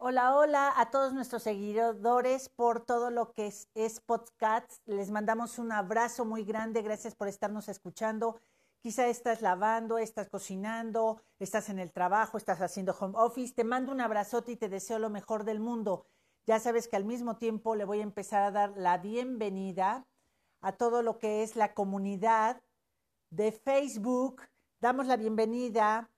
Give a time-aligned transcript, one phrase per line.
[0.00, 4.80] Hola, hola a todos nuestros seguidores por todo lo que es, es Podcasts.
[4.86, 6.82] Les mandamos un abrazo muy grande.
[6.82, 8.40] Gracias por estarnos escuchando.
[8.80, 13.52] Quizá estás lavando, estás cocinando, estás en el trabajo, estás haciendo home office.
[13.52, 16.06] Te mando un abrazote y te deseo lo mejor del mundo.
[16.46, 20.06] Ya sabes que al mismo tiempo le voy a empezar a dar la bienvenida
[20.60, 22.62] a todo lo que es la comunidad
[23.30, 24.42] de Facebook.
[24.78, 26.08] Damos la bienvenida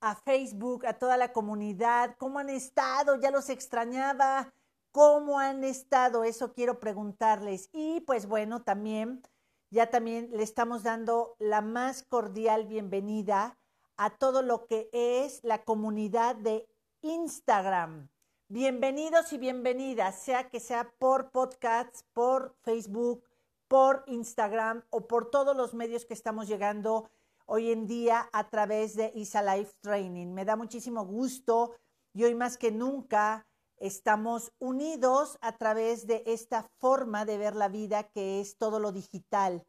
[0.00, 2.16] a Facebook, a toda la comunidad.
[2.18, 3.16] ¿Cómo han estado?
[3.16, 4.52] Ya los extrañaba.
[4.92, 6.24] ¿Cómo han estado?
[6.24, 7.68] Eso quiero preguntarles.
[7.72, 9.22] Y pues bueno, también,
[9.70, 13.58] ya también le estamos dando la más cordial bienvenida
[13.96, 16.68] a todo lo que es la comunidad de
[17.02, 18.08] Instagram.
[18.48, 23.24] Bienvenidos y bienvenidas, sea que sea por podcasts, por Facebook,
[23.66, 27.10] por Instagram o por todos los medios que estamos llegando
[27.46, 30.32] hoy en día a través de ISA Life Training.
[30.32, 31.76] Me da muchísimo gusto
[32.12, 33.46] y hoy más que nunca
[33.78, 38.92] estamos unidos a través de esta forma de ver la vida que es todo lo
[38.92, 39.64] digital.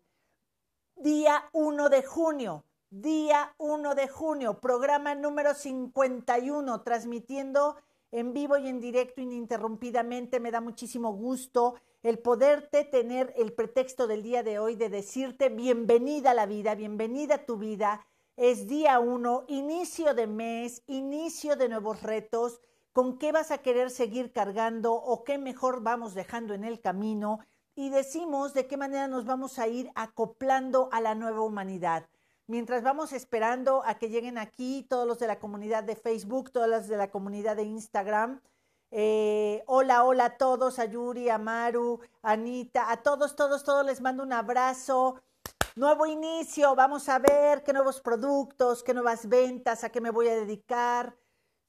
[0.96, 7.78] Día 1 de junio, día 1 de junio, programa número 51, transmitiendo
[8.12, 10.40] en vivo y en directo ininterrumpidamente.
[10.40, 15.50] Me da muchísimo gusto el poderte tener el pretexto del día de hoy de decirte
[15.50, 18.06] bienvenida a la vida, bienvenida a tu vida.
[18.36, 22.62] Es día uno, inicio de mes, inicio de nuevos retos,
[22.94, 27.40] con qué vas a querer seguir cargando o qué mejor vamos dejando en el camino
[27.76, 32.08] y decimos de qué manera nos vamos a ir acoplando a la nueva humanidad.
[32.50, 36.70] Mientras vamos esperando a que lleguen aquí todos los de la comunidad de Facebook, todos
[36.70, 38.39] los de la comunidad de Instagram,
[38.89, 43.86] eh, hola, hola a todos, a Yuri, a Maru, a Anita, a todos, todos, todos
[43.86, 45.22] les mando un abrazo.
[45.76, 50.30] Nuevo inicio, vamos a ver qué nuevos productos, qué nuevas ventas, a qué me voy
[50.30, 51.17] a dedicar.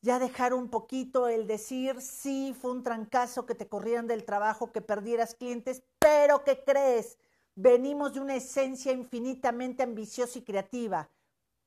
[0.01, 4.71] Ya dejar un poquito el decir, sí, fue un trancazo que te corrieran del trabajo,
[4.71, 7.19] que perdieras clientes, pero ¿qué crees?
[7.61, 11.11] Venimos de una esencia infinitamente ambiciosa y creativa.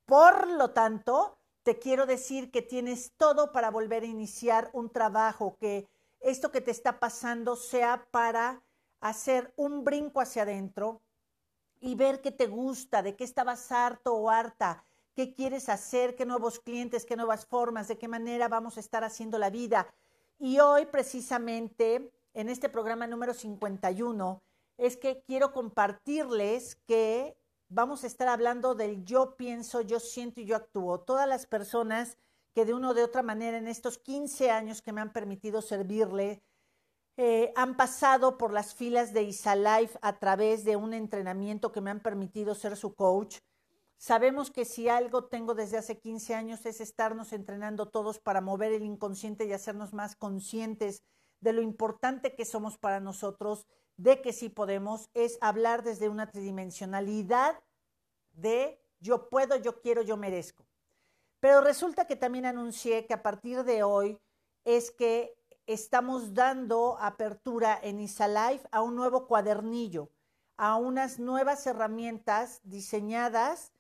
[0.05, 5.57] Por lo tanto, te quiero decir que tienes todo para volver a iniciar un trabajo,
[5.59, 5.89] que
[6.21, 8.63] esto que te está pasando sea para
[9.01, 11.01] hacer un brinco hacia adentro
[11.81, 16.25] y ver qué te gusta, de qué estabas harto o harta, qué quieres hacer, qué
[16.25, 19.93] nuevos clientes, qué nuevas formas, de qué manera vamos a estar haciendo la vida.
[20.39, 24.41] Y hoy precisamente, en este programa número 51,
[24.81, 27.37] es que quiero compartirles que
[27.69, 31.01] vamos a estar hablando del yo pienso, yo siento y yo actúo.
[31.01, 32.17] Todas las personas
[32.55, 35.61] que de una o de otra manera en estos 15 años que me han permitido
[35.61, 36.41] servirle,
[37.15, 41.91] eh, han pasado por las filas de Isalife a través de un entrenamiento que me
[41.91, 43.37] han permitido ser su coach.
[43.97, 48.71] Sabemos que si algo tengo desde hace 15 años es estarnos entrenando todos para mover
[48.71, 51.03] el inconsciente y hacernos más conscientes
[51.39, 53.67] de lo importante que somos para nosotros
[54.01, 57.61] de que sí podemos es hablar desde una tridimensionalidad
[58.31, 60.65] de yo puedo, yo quiero, yo merezco.
[61.39, 64.19] Pero resulta que también anuncié que a partir de hoy
[64.65, 70.09] es que estamos dando apertura en ISALIFE a un nuevo cuadernillo,
[70.57, 73.71] a unas nuevas herramientas diseñadas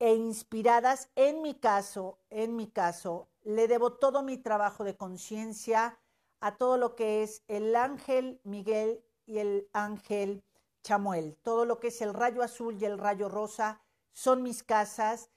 [0.00, 1.10] e inspiradas.
[1.14, 5.96] En mi caso, en mi caso, le debo todo mi trabajo de conciencia
[6.40, 10.42] a todo lo que es el ángel Miguel y el ángel
[10.82, 11.36] Chamuel.
[11.42, 13.80] Todo lo que es el rayo azul y el rayo rosa
[14.12, 15.30] son mis casas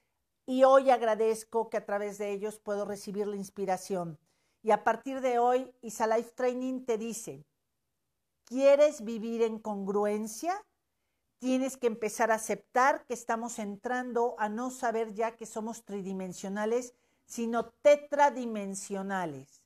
[0.48, 4.18] y hoy agradezco que a través de ellos puedo recibir la inspiración.
[4.64, 7.46] Y a partir de hoy, Isa Life Training te dice,
[8.46, 10.66] ¿quieres vivir en congruencia?
[11.38, 16.94] Tienes que empezar a aceptar que estamos entrando a no saber ya que somos tridimensionales,
[17.26, 19.62] sino tetradimensionales.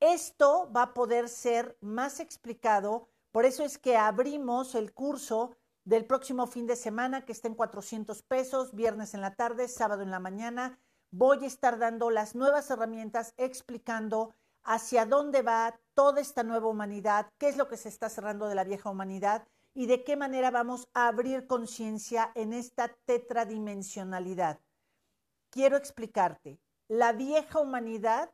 [0.00, 6.04] Esto va a poder ser más explicado por eso es que abrimos el curso del
[6.04, 10.10] próximo fin de semana, que está en 400 pesos, viernes en la tarde, sábado en
[10.10, 10.78] la mañana.
[11.10, 14.34] Voy a estar dando las nuevas herramientas, explicando
[14.64, 18.54] hacia dónde va toda esta nueva humanidad, qué es lo que se está cerrando de
[18.54, 24.60] la vieja humanidad y de qué manera vamos a abrir conciencia en esta tetradimensionalidad.
[25.50, 28.30] Quiero explicarte, la vieja humanidad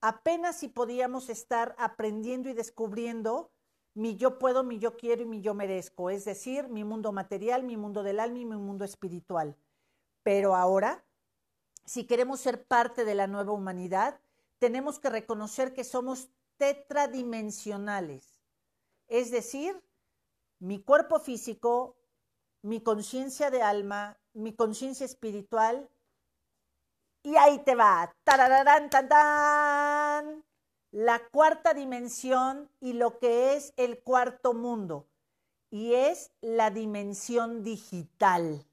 [0.00, 3.53] apenas si podíamos estar aprendiendo y descubriendo
[3.94, 7.62] mi yo puedo, mi yo quiero y mi yo merezco, es decir, mi mundo material,
[7.62, 9.56] mi mundo del alma y mi mundo espiritual.
[10.22, 11.04] Pero ahora,
[11.84, 14.20] si queremos ser parte de la nueva humanidad,
[14.58, 18.40] tenemos que reconocer que somos tetradimensionales,
[19.08, 19.80] es decir,
[20.58, 21.96] mi cuerpo físico,
[22.62, 25.90] mi conciencia de alma, mi conciencia espiritual,
[27.22, 30.44] y ahí te va, tarararán, tan, tan,
[30.94, 35.08] la cuarta dimensión y lo que es el cuarto mundo,
[35.68, 38.64] y es la dimensión digital.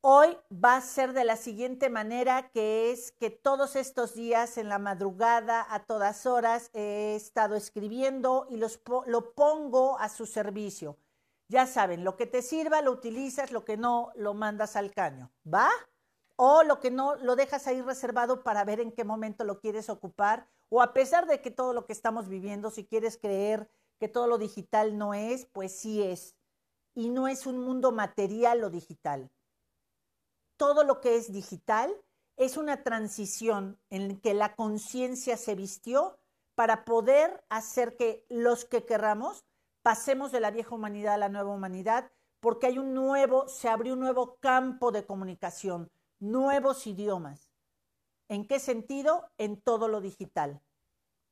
[0.00, 4.68] Hoy va a ser de la siguiente manera, que es que todos estos días en
[4.68, 10.96] la madrugada, a todas horas, he estado escribiendo y los, lo pongo a su servicio.
[11.46, 15.30] Ya saben, lo que te sirva lo utilizas, lo que no lo mandas al caño,
[15.46, 15.68] ¿va?
[16.42, 19.90] O lo que no lo dejas ahí reservado para ver en qué momento lo quieres
[19.90, 24.08] ocupar, o a pesar de que todo lo que estamos viviendo, si quieres creer que
[24.08, 26.34] todo lo digital no es, pues sí es.
[26.94, 29.30] Y no es un mundo material lo digital.
[30.56, 31.94] Todo lo que es digital
[32.38, 36.18] es una transición en que la conciencia se vistió
[36.54, 39.44] para poder hacer que los que querramos
[39.82, 42.10] pasemos de la vieja humanidad a la nueva humanidad,
[42.40, 45.90] porque hay un nuevo, se abrió un nuevo campo de comunicación
[46.20, 47.50] nuevos idiomas.
[48.28, 49.28] ¿En qué sentido?
[49.38, 50.62] En todo lo digital.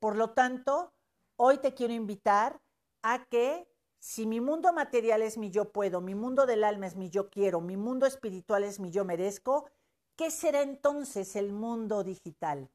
[0.00, 0.92] Por lo tanto,
[1.36, 2.60] hoy te quiero invitar
[3.02, 3.68] a que
[4.00, 7.30] si mi mundo material es mi yo puedo, mi mundo del alma es mi yo
[7.30, 9.68] quiero, mi mundo espiritual es mi yo merezco,
[10.16, 12.70] ¿qué será entonces el mundo digital?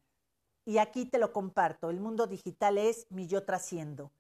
[0.66, 4.12] Y aquí te lo comparto, el mundo digital es mi yo trasciendo.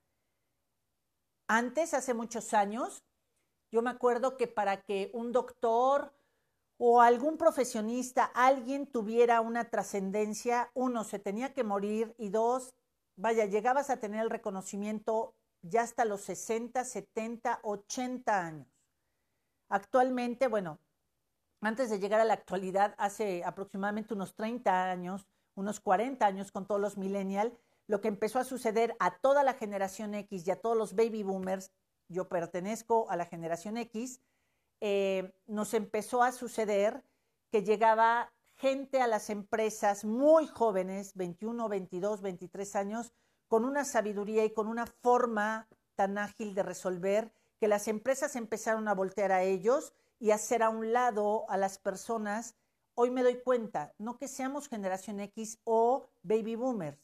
[1.47, 3.03] Antes, hace muchos años,
[3.71, 6.13] yo me acuerdo que para que un doctor
[6.85, 12.75] o algún profesionista, alguien tuviera una trascendencia, uno, se tenía que morir y dos,
[13.15, 18.67] vaya, llegabas a tener el reconocimiento ya hasta los 60, 70, 80 años.
[19.69, 20.77] Actualmente, bueno,
[21.61, 25.25] antes de llegar a la actualidad, hace aproximadamente unos 30 años,
[25.55, 27.53] unos 40 años con todos los millennials,
[27.87, 31.23] lo que empezó a suceder a toda la generación X y a todos los baby
[31.23, 31.71] boomers,
[32.09, 34.19] yo pertenezco a la generación X,
[34.85, 37.05] eh, nos empezó a suceder
[37.49, 43.13] que llegaba gente a las empresas muy jóvenes, 21, 22, 23 años,
[43.47, 47.31] con una sabiduría y con una forma tan ágil de resolver
[47.61, 51.77] que las empresas empezaron a voltear a ellos y hacer a un lado a las
[51.77, 52.57] personas.
[52.93, 56.99] Hoy me doy cuenta, no que seamos generación X o baby boomers,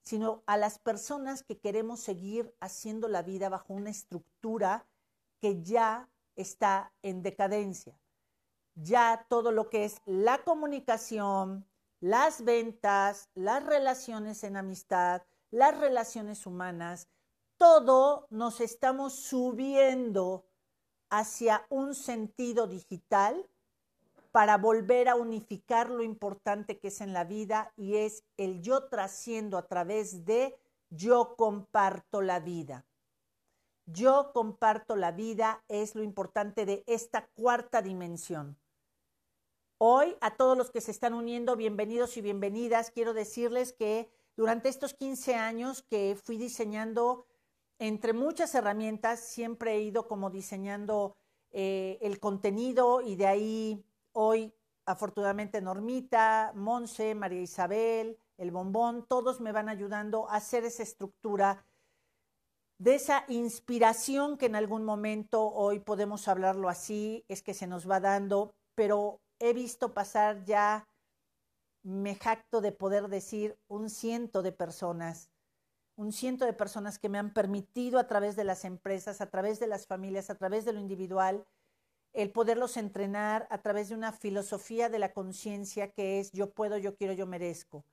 [0.00, 4.86] sino a las personas que queremos seguir haciendo la vida bajo una estructura
[5.42, 7.98] que ya está en decadencia.
[8.74, 11.66] Ya todo lo que es la comunicación,
[12.00, 17.08] las ventas, las relaciones en amistad, las relaciones humanas,
[17.56, 20.46] todo nos estamos subiendo
[21.10, 23.48] hacia un sentido digital
[24.30, 28.88] para volver a unificar lo importante que es en la vida y es el yo
[28.88, 30.56] trasciendo a través de
[30.90, 32.84] yo comparto la vida.
[33.90, 38.58] Yo comparto la vida, es lo importante de esta cuarta dimensión.
[39.78, 42.90] Hoy a todos los que se están uniendo, bienvenidos y bienvenidas.
[42.90, 47.24] Quiero decirles que durante estos 15 años que fui diseñando,
[47.78, 51.16] entre muchas herramientas, siempre he ido como diseñando
[51.50, 54.52] eh, el contenido y de ahí hoy,
[54.84, 61.64] afortunadamente, Normita, Monse, María Isabel, el bombón, todos me van ayudando a hacer esa estructura
[62.78, 67.90] de esa inspiración que en algún momento hoy podemos hablarlo así, es que se nos
[67.90, 70.88] va dando, pero he visto pasar ya,
[71.82, 75.30] me jacto de poder decir, un ciento de personas,
[75.96, 79.58] un ciento de personas que me han permitido a través de las empresas, a través
[79.58, 81.44] de las familias, a través de lo individual,
[82.12, 86.78] el poderlos entrenar a través de una filosofía de la conciencia que es yo puedo,
[86.78, 87.84] yo quiero, yo merezco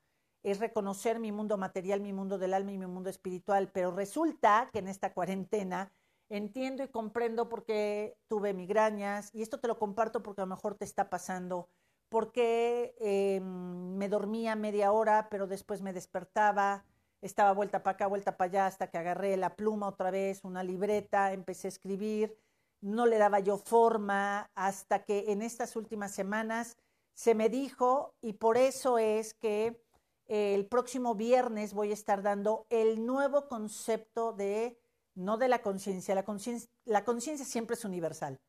[0.46, 4.70] es reconocer mi mundo material, mi mundo del alma y mi mundo espiritual, pero resulta
[4.72, 5.92] que en esta cuarentena
[6.30, 10.56] entiendo y comprendo por qué tuve migrañas, y esto te lo comparto porque a lo
[10.56, 11.68] mejor te está pasando,
[12.10, 16.86] porque em, me dormía media hora, pero después me despertaba,
[17.22, 20.64] estaba vuelta para acá, vuelta para allá, hasta que agarré la pluma otra vez, una
[20.64, 22.38] libreta, empecé a escribir,
[22.82, 26.78] no le daba yo forma, hasta que en estas últimas semanas
[27.16, 29.84] se me dijo, y por eso es que
[30.28, 34.80] el próximo viernes voy a estar dando el nuevo concepto de,
[35.14, 38.40] no de la conciencia, la conciencia siempre es universal.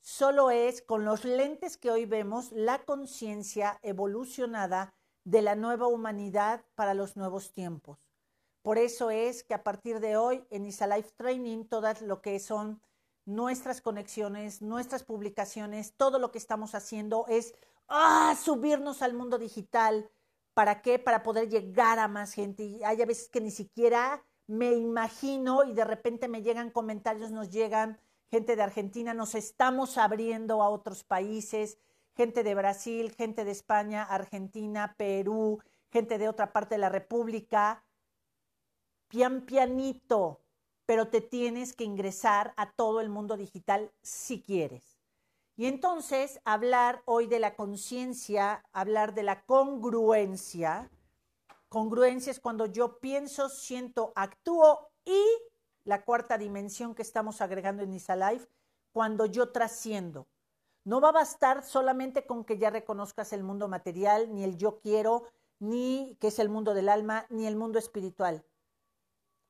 [0.00, 4.92] Solo es con los lentes que hoy vemos la conciencia evolucionada
[5.24, 7.98] de la nueva humanidad para los nuevos tiempos.
[8.62, 12.38] Por eso es que a partir de hoy en Isa Life Training, todas lo que
[12.40, 12.80] son
[13.24, 17.54] nuestras conexiones, nuestras publicaciones, todo lo que estamos haciendo es
[17.88, 20.10] ah, subirnos al mundo digital,
[20.54, 20.98] ¿Para qué?
[20.98, 22.64] Para poder llegar a más gente.
[22.64, 27.30] Y hay a veces que ni siquiera me imagino y de repente me llegan comentarios,
[27.30, 27.98] nos llegan
[28.30, 31.78] gente de Argentina, nos estamos abriendo a otros países,
[32.14, 37.84] gente de Brasil, gente de España, Argentina, Perú, gente de otra parte de la República,
[39.08, 40.40] pian pianito,
[40.86, 44.91] pero te tienes que ingresar a todo el mundo digital si quieres.
[45.56, 50.90] Y entonces hablar hoy de la conciencia, hablar de la congruencia.
[51.68, 55.22] Congruencia es cuando yo pienso, siento, actúo y
[55.84, 58.46] la cuarta dimensión que estamos agregando en Isa Life,
[58.92, 60.26] cuando yo trasciendo.
[60.84, 64.80] No va a bastar solamente con que ya reconozcas el mundo material, ni el yo
[64.80, 65.24] quiero,
[65.58, 68.44] ni que es el mundo del alma, ni el mundo espiritual.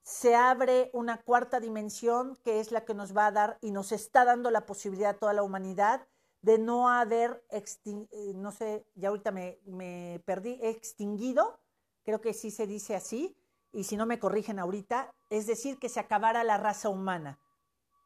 [0.03, 3.93] Se abre una cuarta dimensión que es la que nos va a dar y nos
[3.93, 6.07] está dando la posibilidad a toda la humanidad
[6.43, 11.61] de no haber, eh, no sé, ya ahorita me, me perdí, extinguido,
[12.05, 13.37] creo que sí se dice así,
[13.73, 17.39] y si no me corrigen ahorita, es decir, que se acabara la raza humana.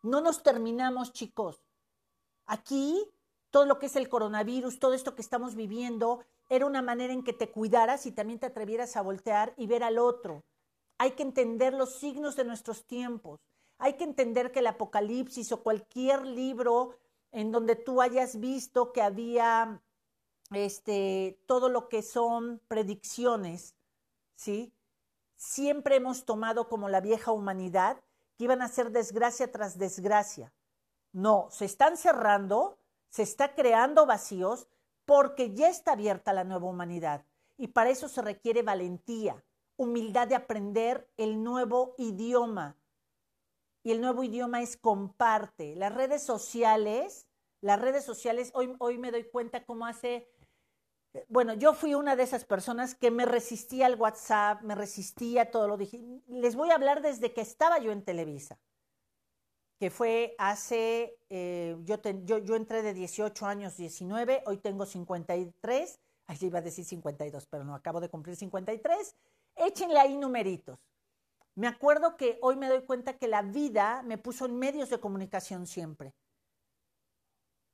[0.03, 1.65] No nos terminamos, chicos.
[2.45, 3.11] Aquí,
[3.51, 7.25] todo lo que es el coronavirus, todo esto que estamos viviendo, era una manera en
[7.25, 10.45] que te cuidaras y también te atrevieras a voltear y ver al otro.
[10.99, 13.41] Hay que entender los signos de nuestros tiempos.
[13.79, 16.97] Hay que entender que el Apocalipsis o cualquier libro
[17.33, 19.83] en donde tú hayas visto que había
[20.53, 23.75] este, todo lo que son predicciones,
[24.35, 24.73] ¿sí?
[25.37, 28.03] Siempre hemos tomado como la vieja humanidad
[28.37, 30.53] que iban a ser desgracia tras desgracia.
[31.13, 34.69] No, se están cerrando, se está creando vacíos
[35.05, 37.25] porque ya está abierta la nueva humanidad
[37.57, 39.43] y para eso se requiere valentía,
[39.77, 42.77] humildad de aprender el nuevo idioma.
[43.83, 45.77] Y el nuevo idioma es comparte.
[45.77, 47.27] Las redes sociales,
[47.61, 50.29] las redes sociales, hoy, hoy me doy cuenta cómo hace
[51.29, 55.51] bueno, yo fui una de esas personas que me resistía al WhatsApp, me resistía a
[55.51, 56.01] todo lo dije.
[56.27, 58.59] Les voy a hablar desde que estaba yo en Televisa,
[59.79, 66.01] que fue hace, eh, yo, yo, yo, entré de 18 años, 19, hoy tengo 53,
[66.27, 69.17] ahí iba a decir 52, pero no, acabo de cumplir 53.
[69.57, 70.79] Échenle ahí numeritos.
[71.55, 75.01] Me acuerdo que hoy me doy cuenta que la vida me puso en medios de
[75.01, 76.15] comunicación siempre.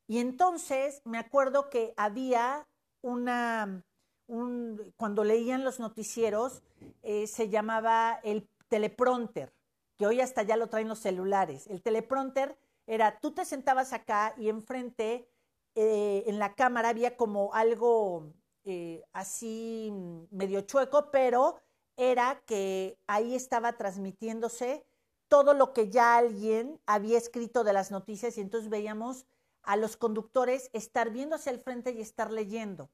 [0.07, 2.69] Y entonces me acuerdo que había
[3.01, 3.85] una,
[4.29, 6.63] un, cuando leían los noticieros,
[7.03, 9.53] eh, se llamaba el teleprompter,
[9.99, 11.67] que hoy hasta ya lo traen los celulares.
[11.67, 15.29] El teleprompter era, tú te sentabas acá y enfrente,
[15.75, 18.33] eh, en la cámara había como algo
[18.65, 19.93] eh, así
[20.31, 21.57] medio chueco, pero
[21.97, 24.85] era que ahí estaba transmitiéndose
[25.29, 29.27] todo lo que ya alguien había escrito de las noticias y entonces veíamos
[29.63, 32.91] a los conductores estar viendo hacia el frente y estar leyendo.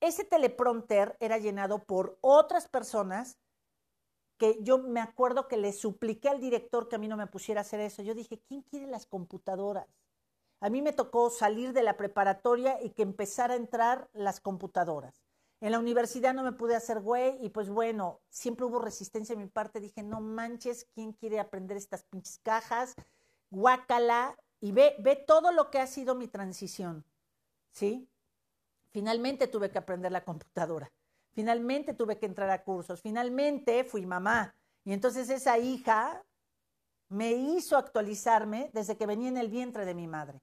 [0.00, 3.38] Ese teleprompter era llenado por otras personas
[4.36, 7.60] que yo me acuerdo que le supliqué al director que a mí no me pusiera
[7.60, 8.02] a hacer eso.
[8.02, 9.88] Yo dije, ¿quién quiere las computadoras?
[10.60, 15.22] A mí me tocó salir de la preparatoria y que empezara a entrar las computadoras.
[15.60, 19.42] En la universidad no me pude hacer güey y pues bueno, siempre hubo resistencia de
[19.42, 19.80] mi parte.
[19.80, 22.94] Dije, no manches, ¿quién quiere aprender estas pinches cajas?
[23.50, 27.04] Guácala y ve, ve todo lo que ha sido mi transición,
[27.70, 28.08] ¿sí?
[28.90, 30.92] Finalmente tuve que aprender la computadora.
[31.32, 33.00] Finalmente tuve que entrar a cursos.
[33.00, 34.54] Finalmente fui mamá.
[34.84, 36.24] Y entonces esa hija
[37.08, 40.40] me hizo actualizarme desde que venía en el vientre de mi madre.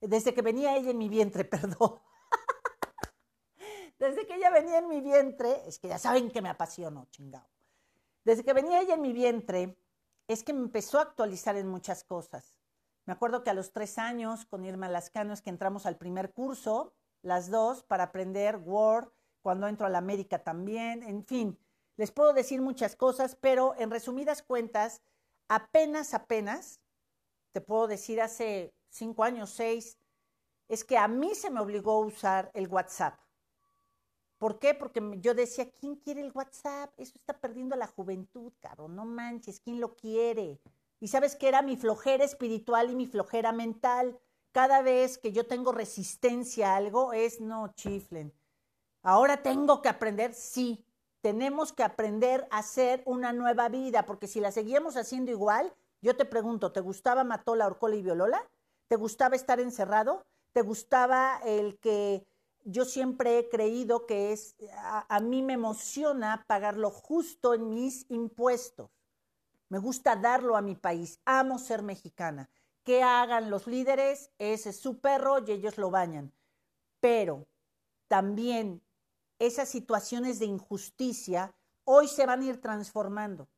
[0.00, 1.98] Desde que venía ella en mi vientre, perdón.
[4.04, 7.48] Desde que ella venía en mi vientre, es que ya saben que me apasionó, chingado.
[8.22, 9.78] Desde que venía ella en mi vientre,
[10.28, 12.58] es que me empezó a actualizar en muchas cosas.
[13.06, 16.34] Me acuerdo que a los tres años, con Irma Lascano, es que entramos al primer
[16.34, 16.92] curso,
[17.22, 21.58] las dos, para aprender Word, cuando entro a la América también, en fin,
[21.96, 25.00] les puedo decir muchas cosas, pero en resumidas cuentas,
[25.48, 26.78] apenas, apenas,
[27.52, 29.96] te puedo decir hace cinco años, seis,
[30.68, 33.23] es que a mí se me obligó a usar el WhatsApp.
[34.44, 34.74] ¿Por qué?
[34.74, 36.92] Porque yo decía, ¿quién quiere el WhatsApp?
[36.98, 40.60] Eso está perdiendo la juventud, cabrón, no manches, ¿quién lo quiere?
[41.00, 44.20] Y sabes que era mi flojera espiritual y mi flojera mental.
[44.52, 48.34] Cada vez que yo tengo resistencia a algo es no chiflen.
[49.02, 50.84] Ahora tengo que aprender, sí,
[51.22, 56.18] tenemos que aprender a hacer una nueva vida, porque si la seguíamos haciendo igual, yo
[56.18, 58.46] te pregunto, ¿te gustaba Matola, Orcola y Violola?
[58.88, 60.26] ¿Te gustaba estar encerrado?
[60.52, 62.26] ¿Te gustaba el que
[62.64, 68.10] yo siempre he creído que es, a, mí me emociona pagar lo justo en mis
[68.10, 68.90] impuestos?
[69.68, 71.20] Me gusta darlo a mi país.
[71.24, 72.50] Amo ser mexicana.
[72.82, 76.32] Que hagan los líderes, ese es su perro y ellos lo bañan.
[77.00, 77.46] Pero
[78.08, 78.82] también
[79.38, 81.54] esas situaciones de injusticia
[81.84, 83.48] hoy se van a ir transformando.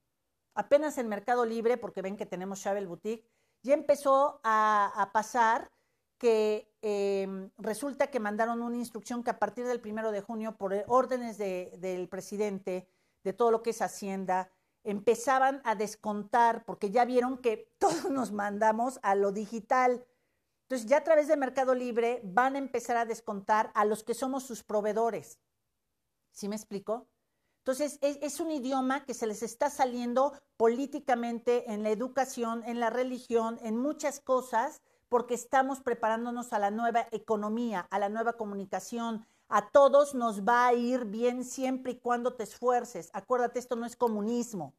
[0.54, 3.28] Apenas en Mercado Libre, porque ven que tenemos Shavel Boutique,
[3.62, 5.70] ya empezó a pasar
[6.18, 10.72] que em, resulta que mandaron una instrucción que a partir del primero de junio, por
[10.86, 12.86] órdenes del presidente,
[13.24, 14.52] de todo lo que es Hacienda,
[14.84, 20.06] empezaban a descontar, porque ya vieron que todos nos mandamos a lo digital.
[20.62, 24.14] Entonces, ya a través de Mercado Libre van a empezar a descontar a los que
[24.14, 25.40] somos sus proveedores.
[26.30, 27.08] ¿Sí me explico?
[27.58, 32.90] Entonces, es, un idioma que se les está saliendo políticamente en la educación, en la
[32.90, 39.26] religión, en muchas cosas, porque estamos preparándonos a la nueva economía, a la nueva comunicación.
[39.48, 43.10] A todos nos va a ir bien siempre y cuando te esfuerces.
[43.12, 44.74] Acuérdate, esto no es comunismo.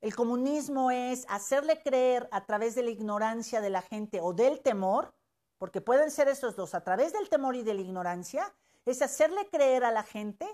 [0.00, 4.60] El comunismo es hacerle creer a través de la ignorancia de la gente o del
[4.60, 5.14] temor,
[5.56, 8.54] porque pueden ser esos dos, a través del temor y de la ignorancia,
[8.84, 10.46] es hacerle creer a la gente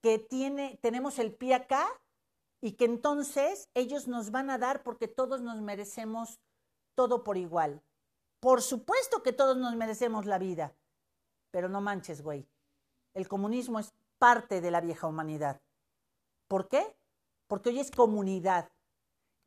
[0.00, 1.86] que tiene, tenemos el pie acá
[2.66, 6.40] y que entonces ellos nos van a dar porque todos nos merecemos
[6.96, 7.80] todo por igual.
[8.40, 10.74] Por supuesto que todos nos merecemos la vida,
[11.52, 12.48] pero no manches, güey.
[13.14, 15.62] El comunismo es parte de la vieja humanidad.
[16.48, 16.96] ¿Por qué?
[17.46, 18.68] porque hoy es comunidad.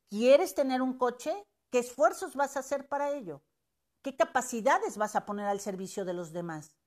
[0.07, 1.45] ¿Quieres tener un coche?
[1.69, 3.43] ¿Qué esfuerzos vas a hacer para ello?
[4.01, 6.77] ¿Qué capacidades vas a poner al servicio de los demás?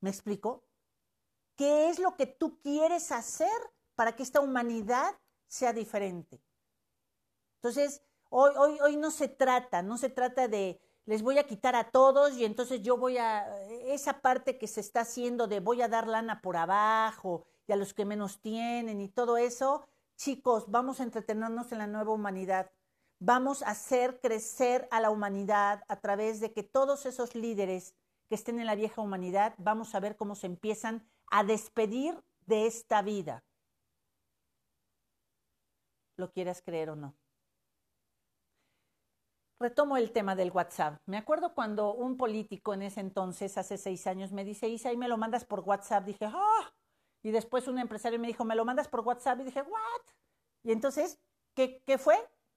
[0.00, 0.64] ¿Me explico?
[1.56, 3.48] ¿Qué es lo que tú quieres hacer
[3.94, 5.14] para que esta humanidad
[5.52, 6.40] sea diferente?
[7.56, 11.74] Entonces, hoy, hoy, hoy no se trata, no se trata de les voy a quitar
[11.74, 15.82] a todos y entonces yo voy a, esa parte que se está haciendo de voy
[15.82, 19.84] a dar lana por abajo y a los que menos tienen y todo eso,
[20.16, 22.70] Chicos, vamos a entretenernos en la nueva humanidad.
[23.18, 27.96] Vamos a hacer crecer a la humanidad a través de que todos esos líderes
[28.28, 32.66] que estén en la vieja humanidad, vamos a ver cómo se empiezan a despedir de
[32.66, 33.42] esta vida.
[36.16, 37.14] Lo quieras creer o no.
[39.58, 41.00] Retomo el tema del WhatsApp.
[41.06, 44.96] Me acuerdo cuando un político en ese entonces, hace seis años, me dice, Isa, y
[44.96, 46.04] me lo mandas por WhatsApp.
[46.04, 46.74] Dije, ah,
[47.22, 49.40] y después un empresario me dijo, ¿me lo mandas por WhatsApp?
[49.40, 50.02] Y dije, ¿what?
[50.64, 51.20] Y entonces,
[51.54, 52.16] ¿qué, qué fue?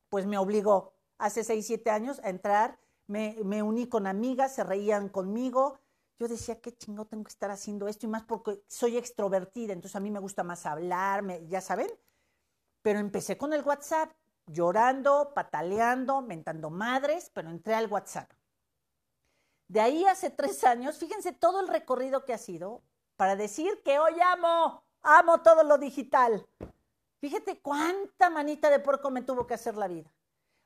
[0.09, 4.63] Pues me obligó hace seis, siete años a entrar, me, me, uní con amigas, se
[4.63, 5.79] reían conmigo.
[6.17, 9.95] Yo decía, qué chingo tengo que estar haciendo esto y más porque soy extrovertida, entonces
[9.95, 11.89] a mí me gusta más hablar, ya saben.
[12.85, 14.11] Pero empecé con el WhatsApp,
[14.45, 18.31] llorando, pataleando, mentando madres, pero entré al WhatsApp.
[19.67, 22.83] De ahí hace tres años, fíjense todo el recorrido que ha sido,
[23.15, 26.47] para decir que hoy amo, amo todo lo digital.
[27.19, 30.13] Fíjate cuánta manita de porco me tuvo que hacer la vida.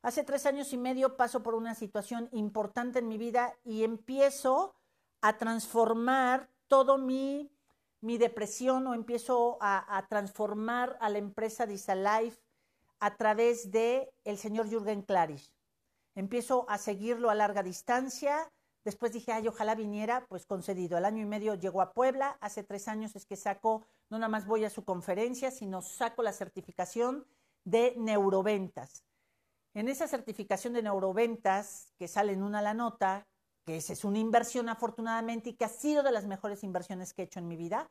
[0.01, 4.75] Hace tres años y medio paso por una situación importante en mi vida y empiezo
[5.21, 7.49] a transformar todo mi,
[8.01, 12.41] mi depresión o empiezo a, transformar a la empresa Disalife
[12.99, 15.51] a través de el señor Jürgen Klarisch.
[16.15, 18.51] Empiezo a seguirlo a larga distancia,
[18.85, 20.97] Después dije, ay, ojalá viniera, pues concedido.
[20.97, 24.29] Al año y medio llegó a Puebla, hace tres años es que saco, no nada
[24.29, 27.27] más voy a su conferencia, sino saco la certificación
[27.65, 29.03] de neuroventas.
[29.73, 33.27] En esa certificación de neuroventas, que sale en una la nota,
[33.69, 37.21] que esa es una inversión afortunadamente y que ha sido de las mejores inversiones que
[37.21, 37.87] he hecho en mi vida,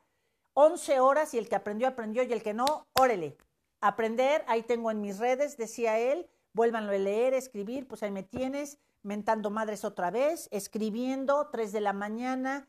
[0.55, 3.37] 11 horas y el que aprendió, aprendió y el que no, órele.
[3.79, 8.23] Aprender, ahí tengo en mis redes, decía él, vuélvanlo a leer, escribir, pues ahí me
[8.23, 12.67] tienes mentando madres otra vez, escribiendo, tres de la mañana.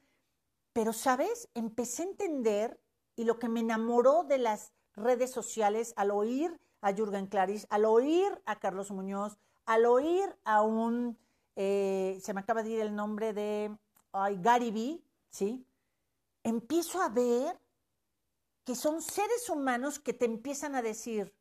[0.73, 1.49] Pero, ¿sabes?
[1.55, 2.81] Empecé a entender
[3.17, 7.87] y lo que me enamoró de las redes sociales al oír a Jürgen Clarice, al
[7.87, 11.19] oír a Carlos Muñoz, al oír a un,
[11.57, 13.77] eh, se me acaba de ir el nombre de
[14.13, 15.67] Gary Vee, ¿sí?
[16.43, 17.61] Empiezo a ver
[18.65, 21.35] que son seres humanos que te empiezan a decir,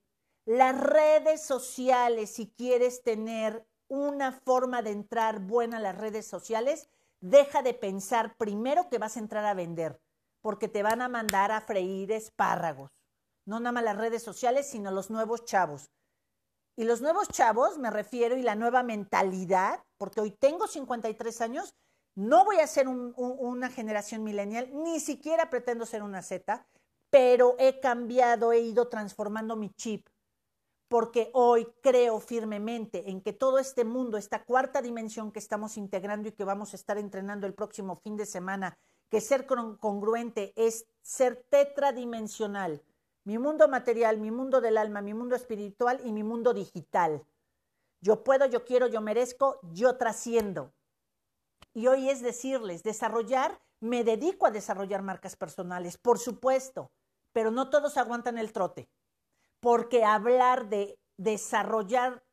[0.46, 6.90] las redes sociales, si quieres tener una forma de entrar buena a las redes sociales,
[7.22, 10.02] deja de pensar primero que vas a entrar a vender,
[10.42, 12.92] porque te van a mandar a freír espárragos.
[13.46, 15.92] No nada más las redes sociales, sino los nuevos chavos.
[16.76, 21.76] Y los nuevos chavos, me refiero, y la nueva mentalidad, porque hoy tengo 53 años,
[22.16, 26.66] no voy a ser una generación millennial, ni siquiera pretendo ser una Z,
[27.12, 30.10] pero he cambiado, he ido transformando mi chip
[30.90, 36.28] porque hoy creo firmemente en que todo este mundo, esta cuarta dimensión que estamos integrando
[36.28, 38.76] y que vamos a estar entrenando el próximo fin de semana,
[39.08, 42.82] que ser congruente es ser tetradimensional.
[43.24, 47.24] Mi mundo material, mi mundo del alma, mi mundo espiritual y mi mundo digital.
[48.02, 50.74] Yo puedo, yo quiero, yo merezco, yo trasciendo.
[51.74, 56.92] Y hoy es decirles, desarrollar, me dedico a desarrollar marcas personales, por supuesto,
[57.34, 58.90] pero no todos aguantan el trote
[59.60, 62.24] porque hablar de desarrollar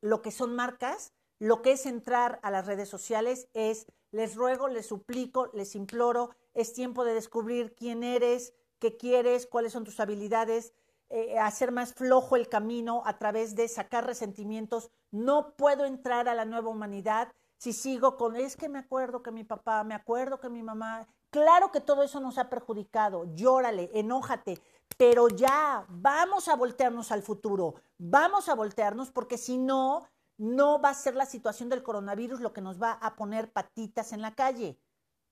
[0.00, 4.68] lo que son marcas lo que es entrar a las redes sociales es, les ruego,
[4.68, 9.98] les suplico, les imploro, es tiempo de descubrir quién eres, qué quieres, cuáles son tus
[10.00, 10.72] habilidades,
[11.16, 14.90] eh, hacer más flojo el camino a través de sacar resentimientos.
[15.12, 19.30] No puedo entrar a la nueva humanidad si sigo con, es que me acuerdo que
[19.30, 23.90] mi papá, me acuerdo que mi mamá, claro que todo eso nos ha perjudicado, llórale,
[23.94, 24.60] enójate,
[24.98, 30.90] pero ya, vamos a voltearnos al futuro, vamos a voltearnos porque si no, no va
[30.90, 34.34] a ser la situación del coronavirus lo que nos va a poner patitas en la
[34.34, 34.80] calle.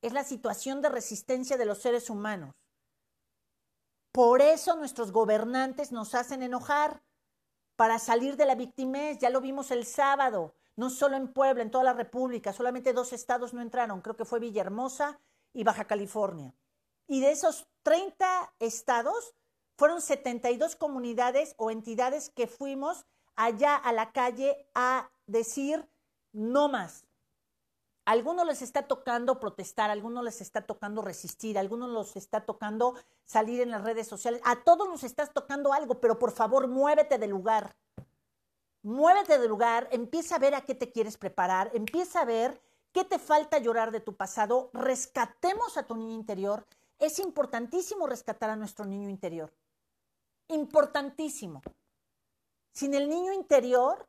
[0.01, 2.55] Es la situación de resistencia de los seres humanos.
[4.12, 7.03] Por eso nuestros gobernantes nos hacen enojar
[7.77, 9.18] para salir de la victimez.
[9.18, 12.53] Ya lo vimos el sábado, no solo en Puebla, en toda la República.
[12.53, 14.03] Solamente dos estados no entraron.
[14.03, 15.18] Creo que fue Villahermosa
[15.55, 16.55] y Baja California.
[17.07, 19.35] Y de esos 30 estados,
[19.77, 25.88] fueron 72 comunidades o entidades que fuimos allá a la calle a decir
[26.33, 27.07] no más,
[28.04, 33.60] algunos les está tocando protestar, algunos les está tocando resistir, algunos les está tocando salir
[33.60, 34.40] en las redes sociales.
[34.44, 37.76] A todos nos estás tocando algo, pero por favor, muévete del lugar.
[38.82, 42.60] Muévete del lugar, empieza a ver a qué te quieres preparar, empieza a ver
[42.90, 46.66] qué te falta llorar de tu pasado, rescatemos a tu niño interior.
[46.98, 49.52] Es importantísimo rescatar a nuestro niño interior.
[50.48, 51.62] Importantísimo.
[52.72, 54.08] Sin el niño interior,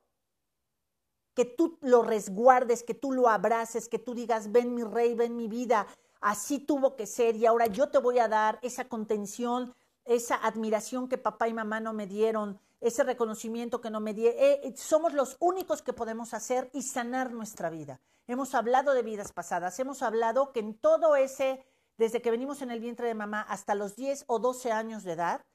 [1.33, 5.35] que tú lo resguardes, que tú lo abraces, que tú digas, ven mi rey, ven
[5.35, 5.87] mi vida,
[6.21, 9.73] así tuvo que ser y ahora yo te voy a dar esa contención,
[10.05, 14.39] esa admiración que papá y mamá no me dieron, ese reconocimiento que no me dieron.
[14.39, 17.99] Eh, eh, somos los únicos que podemos hacer y sanar nuestra vida.
[18.27, 21.65] Hemos hablado de vidas pasadas, hemos hablado que en todo ese,
[21.97, 25.13] desde que venimos en el vientre de mamá hasta los 10 o 12 años de
[25.13, 25.45] edad,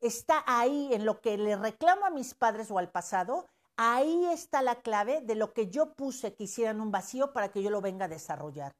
[0.00, 3.46] está ahí en lo que le reclamo a mis padres o al pasado,
[3.76, 7.62] Ahí está la clave de lo que yo puse que hicieran un vacío para que
[7.62, 8.72] yo lo venga a desarrollar.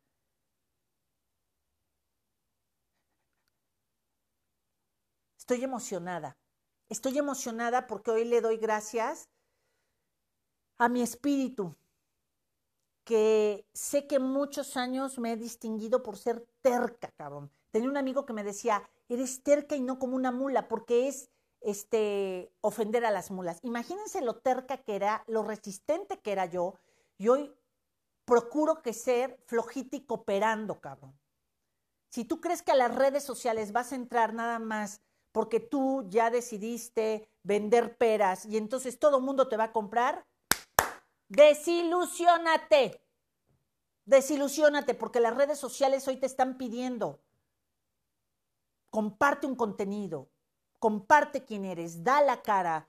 [5.38, 6.36] Estoy emocionada.
[6.88, 9.28] Estoy emocionada porque hoy le doy gracias
[10.78, 11.76] a mi espíritu,
[13.04, 17.50] que sé que muchos años me he distinguido por ser terca, cabrón.
[17.70, 21.30] Tenía un amigo que me decía, eres terca y no como una mula, porque es
[21.60, 23.58] este, ofender a las mulas.
[23.62, 26.74] Imagínense lo terca que era, lo resistente que era yo,
[27.18, 27.54] y hoy
[28.24, 31.18] procuro que ser flojita y cooperando, cabrón.
[32.10, 35.00] Si tú crees que a las redes sociales vas a entrar nada más
[35.32, 40.26] porque tú ya decidiste vender peras y entonces todo mundo te va a comprar,
[41.28, 43.02] desilusiónate.
[44.06, 47.20] Desilusiónate porque las redes sociales hoy te están pidiendo.
[48.90, 50.30] Comparte un contenido,
[50.78, 52.88] comparte quién eres, da la cara,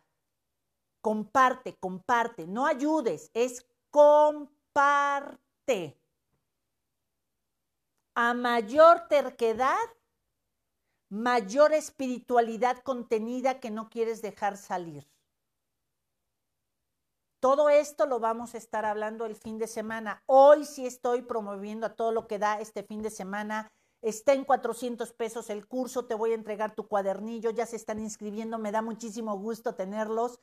[1.02, 4.52] comparte, comparte, no ayudes, es comparte.
[8.16, 9.78] A mayor terquedad,
[11.10, 15.08] mayor espiritualidad contenida que no quieres dejar salir.
[17.40, 20.24] Todo esto lo vamos a estar hablando el fin de semana.
[20.26, 24.46] Hoy sí estoy promoviendo a todo lo que da este fin de semana Está en
[24.46, 28.72] 400 pesos el curso, te voy a entregar tu cuadernillo, ya se están inscribiendo, me
[28.72, 30.40] da muchísimo gusto tenerlos.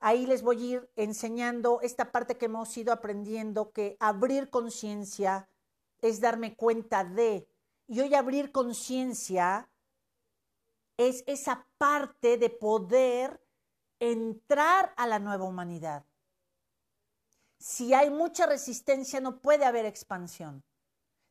[0.00, 5.48] Ahí les voy a ir enseñando esta parte que hemos ido aprendiendo, que abrir conciencia
[6.02, 7.48] es darme cuenta de,
[7.86, 9.68] y hoy abrir conciencia
[10.96, 13.40] es esa parte de poder
[13.98, 16.04] entrar a la nueva humanidad.
[17.58, 20.62] Si hay mucha resistencia, no puede haber expansión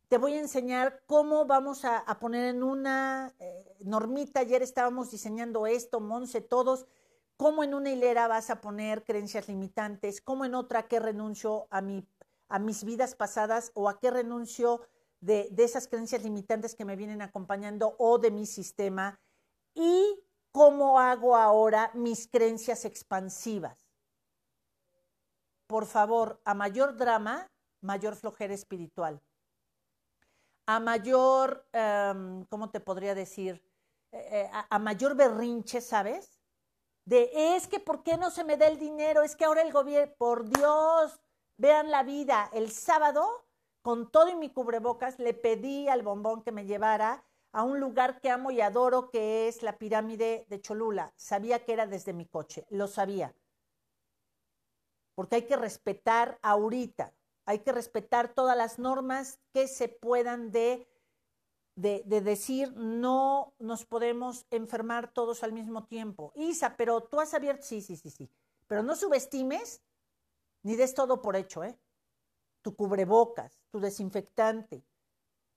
[0.09, 4.39] te voy a enseñar cómo vamos a, poner en una eh, normita.
[4.39, 6.87] Ayer estábamos diseñando esto, Monse, todos,
[7.37, 11.81] cómo en una hilera vas a poner creencias limitantes, cómo en otra qué renuncio a,
[11.81, 12.07] mi,
[12.47, 14.81] a mis vidas pasadas o a qué renuncio
[15.21, 19.19] de, de esas creencias limitantes que me vienen acompañando o de mi sistema
[19.75, 20.19] y
[20.51, 23.77] cómo hago ahora mis creencias expansivas.
[25.67, 27.47] Por favor, a mayor drama,
[27.81, 29.21] mayor flojera espiritual
[30.69, 33.59] a mayor, em, ¿cómo te podría decir?
[34.11, 36.39] Eh, eh, a, mayor berrinche, ¿sabes?
[37.05, 39.23] De es que ¿por qué no se me da el dinero?
[39.23, 41.19] Es que ahora el gobierno, por Dios,
[41.57, 42.51] vean la vida.
[42.53, 43.47] El sábado,
[43.81, 48.21] con todo y mi cubrebocas, le pedí al bombón que me llevara a un lugar
[48.21, 51.11] que amo y adoro, que es la pirámide de Cholula.
[51.15, 53.33] Sabía que era desde mi coche, lo sabía.
[55.15, 57.11] Porque hay que respetar ahorita
[57.49, 60.87] hay que respetar todas las normas que se puedan de,
[61.73, 66.31] de, decir no nos podemos enfermar todos al mismo tiempo.
[66.35, 68.29] Isa, pero tú has abierto, sí, sí, sí, sí,
[68.67, 69.81] pero no subestimes
[70.61, 71.75] ni des todo por hecho, ¿eh?
[72.61, 74.85] tu cubrebocas, tu desinfectante.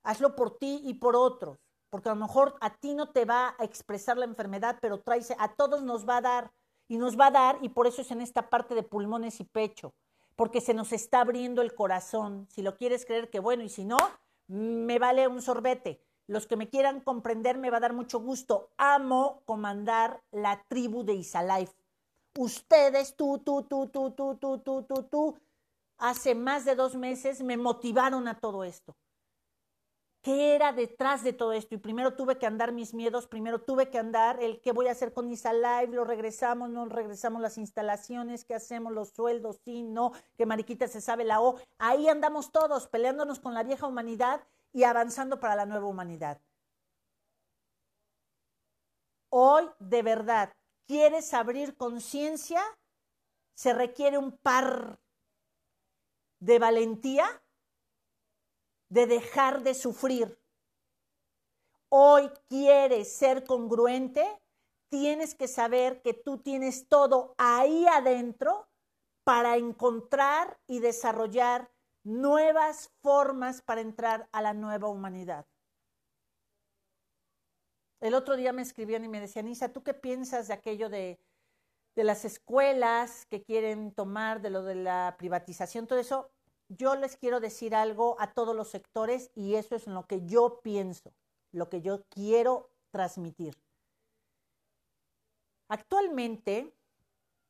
[0.02, 1.58] Hazlo por ti y por otros,
[1.90, 5.20] porque a lo mejor a ti no te va a expresar la enfermedad, pero trae,
[5.38, 6.52] a todos nos va a dar
[6.88, 9.44] y nos va a dar y por eso es en esta parte de pulmones y
[9.44, 9.92] pecho,
[10.36, 12.46] porque se nos está abriendo el corazón.
[12.50, 13.96] Si lo quieres creer, que bueno, y si no,
[14.46, 16.02] me vale un sorbete.
[16.26, 18.70] Los que me quieran comprender me va a dar mucho gusto.
[18.76, 21.74] Amo comandar la tribu de Isalife.
[22.38, 25.36] Ustedes, tú, tú, tú, tú, tú, tú, tú, tú, tú,
[25.98, 28.96] hace más de dos meses me motivaron a todo esto.
[30.22, 31.74] ¿Qué era detrás de todo esto?
[31.74, 34.92] Y primero tuve que andar mis miedos, primero tuve que andar el qué voy a
[34.92, 40.12] hacer con Isalive, lo regresamos, no regresamos las instalaciones, qué hacemos, los sueldos, sí, no,
[40.36, 41.56] que Mariquita se sabe la O.
[41.76, 46.40] Ahí andamos todos peleándonos con la vieja humanidad y avanzando para la nueva humanidad.
[49.28, 50.52] Hoy, de verdad,
[50.86, 52.62] ¿quieres abrir conciencia?
[53.54, 55.00] Se requiere un par
[56.38, 57.42] de valentía,
[58.92, 60.38] de dejar de sufrir.
[61.88, 64.22] Hoy quieres ser congruente,
[64.90, 68.68] tienes que saber que tú tienes todo ahí adentro
[69.24, 71.70] para encontrar y desarrollar
[72.02, 75.46] nuevas formas para entrar a la nueva humanidad.
[78.00, 81.18] El otro día me escribían y me decían, Isa, ¿tú qué piensas de aquello de,
[81.94, 86.31] de las escuelas que quieren tomar, de lo de la privatización, todo eso?
[86.76, 90.60] Yo les quiero decir algo a todos los sectores y eso es lo que yo
[90.62, 91.12] pienso,
[91.50, 93.56] lo que yo quiero transmitir.
[95.68, 96.72] Actualmente,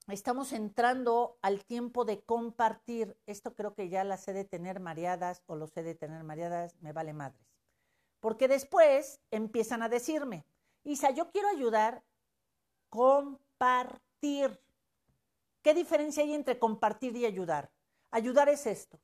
[0.09, 3.17] estamos entrando al tiempo de compartir.
[3.27, 6.75] Esto creo que ya las sé de tener mareadas o lo sé de tener mareadas,
[6.81, 7.47] me vale madres.
[8.21, 10.45] Porque después empiezan a decirme,
[10.85, 12.03] Isa, yo quiero ayudar,
[12.89, 14.61] compartir.
[15.63, 17.71] ¿Qué diferencia hay entre compartir y ayudar?
[18.11, 18.99] Ayudar es esto.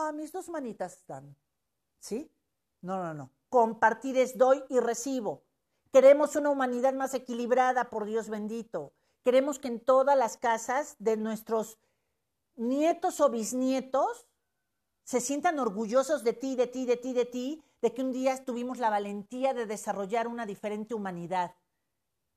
[0.00, 1.36] Ah, mis dos manitas están.
[1.98, 2.30] ¿Sí?
[2.82, 3.32] No, no, no.
[3.48, 5.42] Compartir es doy y recibo.
[5.92, 8.92] Queremos una humanidad más equilibrada, por Dios bendito.
[9.24, 11.80] Queremos que en todas las casas de nuestros
[12.54, 14.28] nietos o bisnietos
[15.02, 18.44] se sientan orgullosos de ti, de ti, de ti, de ti, de que un día
[18.44, 21.56] tuvimos la valentía de desarrollar una diferente humanidad,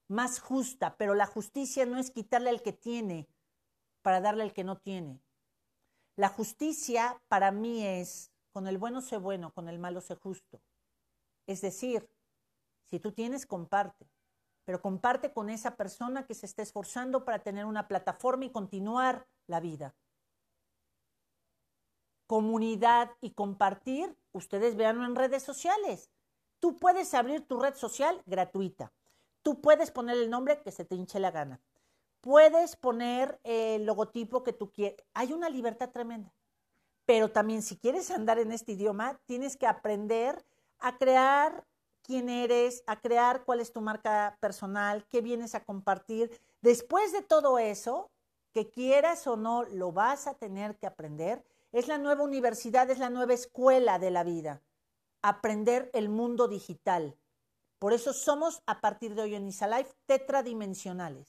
[0.08, 3.28] más justa, pero la justicia no es quitarle al que tiene
[4.02, 5.22] para darle al que no tiene.
[6.16, 10.62] La justicia para mí es, con el bueno sé bueno, con el malo sé justo.
[11.48, 12.10] Es decir,
[12.90, 14.10] si tú tienes, comparte
[14.66, 19.28] pero comparte con esa persona que se está esforzando para tener una plataforma y continuar
[19.48, 19.96] la vida.
[22.28, 26.10] Comunidad y compartir, ustedes veanlo en redes sociales.
[26.60, 28.94] Tú puedes abrir tu red social gratuita.
[29.42, 31.60] Tú puedes poner el nombre que se te hinche la gana.
[32.22, 35.04] Puedes poner el logotipo que tú quieras.
[35.14, 36.34] Hay una libertad tremenda.
[37.06, 40.46] Pero también si quieres andar en este idioma, tienes que aprender
[40.80, 41.66] a crear
[42.04, 46.32] quién eres, a crear cuál es tu marca personal, qué vienes a compartir.
[46.62, 48.12] Después de todo eso,
[48.54, 51.44] que quieras o no, lo vas a tener que aprender.
[51.72, 54.62] Es la nueva universidad, es la nueva escuela de la vida.
[55.22, 57.18] Aprender el mundo digital.
[57.80, 61.26] Por eso somos, a partir de hoy en Isalife, tetradimensionales.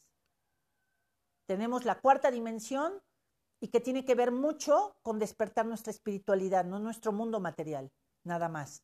[1.46, 3.02] Tenemos la cuarta dimensión
[3.60, 7.92] y que tiene que ver mucho con despertar nuestra espiritualidad, no nuestro mundo material,
[8.24, 8.82] nada más.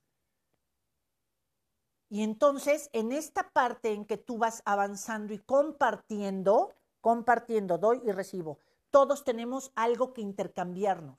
[2.10, 8.12] Y entonces, en esta parte en que tú vas avanzando y compartiendo, compartiendo, doy y
[8.12, 8.58] recibo,
[8.90, 11.18] todos tenemos algo que intercambiarnos.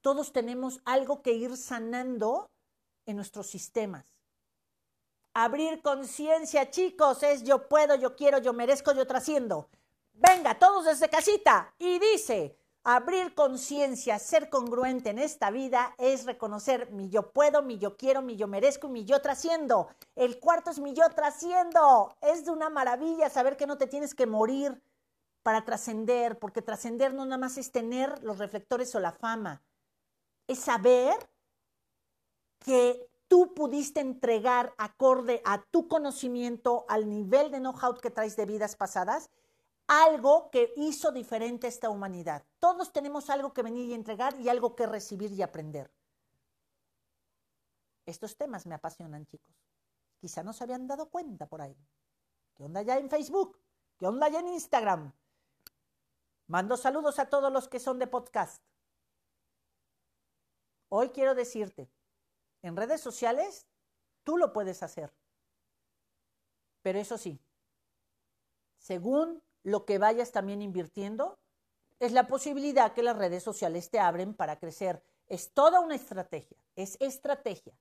[0.00, 2.50] Todos tenemos algo que ir sanando
[3.06, 4.16] en nuestros sistemas.
[5.34, 9.68] Abrir conciencia, chicos, es yo puedo, yo quiero, yo merezco, yo trasciendo.
[10.18, 11.72] Venga, todos desde casita.
[11.78, 12.58] Y dice,
[12.90, 18.22] Abrir conciencia, ser congruente en esta vida es reconocer mi yo puedo, mi yo quiero,
[18.22, 19.88] mi yo merezco, mi yo trasciendo.
[20.16, 22.16] El cuarto es mi yo trasciendo.
[22.22, 24.82] Es de una maravilla saber que no te tienes que morir
[25.42, 29.62] para trascender, porque trascender no nada más es tener los reflectores o la fama.
[30.46, 31.14] Es saber
[32.60, 38.46] que tú pudiste entregar acorde a tu conocimiento, al nivel de know-how que traes de
[38.46, 39.28] vidas pasadas
[39.88, 42.44] algo que hizo diferente a esta humanidad.
[42.58, 45.90] Todos tenemos algo que venir y entregar y algo que recibir y aprender.
[48.04, 49.54] Estos temas me apasionan, chicos.
[50.20, 51.76] Quizá no se habían dado cuenta por ahí.
[52.54, 53.58] ¿Qué onda ya en Facebook?
[53.96, 55.12] ¿Qué onda ya en Instagram?
[56.46, 58.62] Mando saludos a todos los que son de podcast.
[60.90, 61.90] Hoy quiero decirte,
[62.62, 63.66] en redes sociales
[64.22, 65.14] tú lo puedes hacer.
[66.82, 67.40] Pero eso sí,
[68.78, 71.38] según lo que vayas también invirtiendo
[72.00, 75.02] es la posibilidad que las redes sociales te abren para crecer.
[75.26, 77.74] Es toda una estrategia, es estrategia.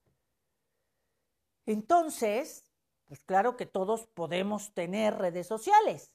[1.65, 2.63] Entonces,
[3.05, 6.11] pues claro que todos podemos tener redes sociales,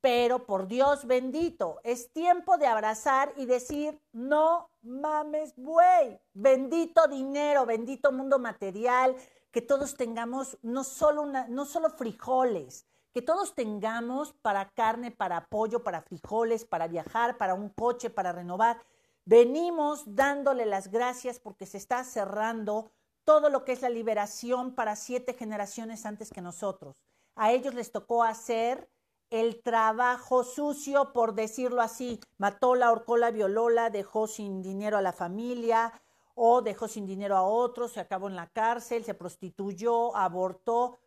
[0.00, 7.66] pero por Dios bendito, es tiempo de abrazar y decir, no mames, güey, bendito dinero,
[7.66, 9.14] bendito mundo material,
[9.50, 15.46] que todos tengamos no solo, una, no solo frijoles, que todos tengamos para carne, para
[15.46, 18.80] pollo, para frijoles, para viajar, para un coche, para renovar.
[19.24, 22.92] Venimos dándole las gracias porque se está cerrando
[23.24, 26.96] todo lo que es la liberación para siete generaciones antes que nosotros.
[27.34, 28.88] A ellos les tocó hacer
[29.30, 32.20] el trabajo sucio, por decirlo así.
[32.38, 35.92] Mató la, ahorcó la, violó la, dejó sin dinero a la familia
[36.34, 40.98] o dejó sin dinero a otros, se acabó en la cárcel, se prostituyó, abortó.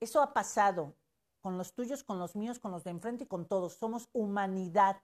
[0.00, 0.94] Eso ha pasado
[1.40, 3.74] con los tuyos, con los míos, con los de enfrente y con todos.
[3.74, 5.00] Somos humanidad.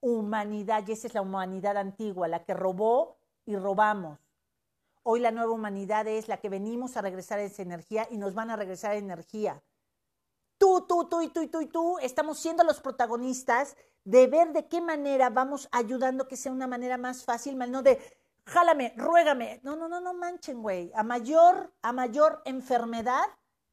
[0.00, 4.18] Humanidad, y esa es la humanidad antigua, la que robó y robamos.
[5.04, 8.50] Hoy la nueva humanidad es la que venimos a regresar esa energía y nos van
[8.50, 9.62] a regresar energía.
[10.58, 14.52] Tú, tú, tú y tú y tú y tú estamos siendo los protagonistas de ver
[14.52, 18.00] de qué manera vamos ayudando que sea una manera más fácil, mal no de
[18.44, 19.60] jálame, ruégame.
[19.62, 20.92] No, no, no, no manchen, güey.
[20.94, 23.24] A mayor, a mayor enfermedad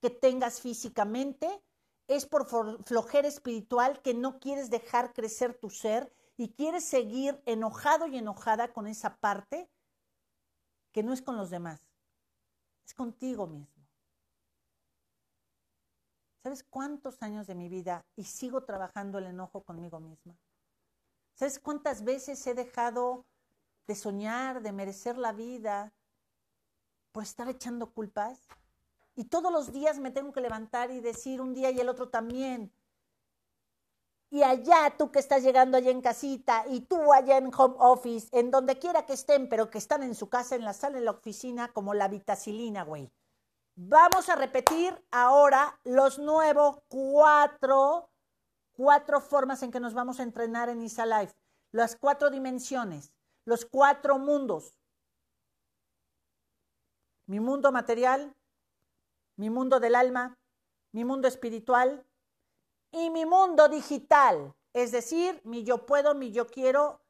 [0.02, 1.64] que tengas físicamente,
[2.08, 8.08] es por flojera espiritual que no quieres dejar crecer tu ser y quieres seguir enojado
[8.08, 9.70] y enojada con esa parte
[10.92, 11.82] que no es con los demás,
[12.86, 13.80] es contigo mismo.
[16.42, 20.36] ¿Sabes cuántos años de mi vida y sigo trabajando el enojo conmigo misma?
[21.36, 23.26] ¿Sabes cuántas veces he dejado
[23.88, 25.94] de soñar, de merecer la vida
[27.12, 28.48] por estar echando culpas?
[29.20, 32.08] Y todos los días me tengo que levantar y decir un día y el otro
[32.08, 32.72] también,
[34.30, 38.30] y allá tú que estás llegando allá en casita y tú allá en home office,
[38.32, 41.04] en donde quiera que estén, pero que están en su casa, en la sala, en
[41.04, 43.12] la oficina, como la vitacilina, güey.
[43.76, 48.10] Vamos a repetir ahora los nuevos cuatro,
[48.72, 51.36] cuatro formas en que nos vamos a entrenar en Isa Life.
[51.74, 53.12] Las cuatro dimensiones,
[53.44, 54.78] los cuatro mundos.
[57.26, 58.34] Mi mundo material,
[59.39, 60.38] mi mundo del alma,
[60.91, 62.06] mi mundo espiritual,
[62.91, 67.02] y mi mundo digital, es decir, mi yo puedo, mi yo quiero,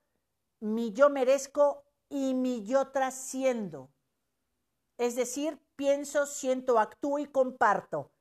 [0.59, 3.89] mi yo merezco y mi yo trasciendo.
[4.99, 8.11] Es decir, pienso, siento, actúo y comparto.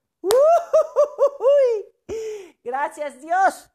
[2.64, 3.70] Gracias Dios.